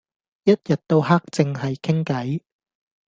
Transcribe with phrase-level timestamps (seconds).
[0.45, 2.41] 一日到黑淨係傾計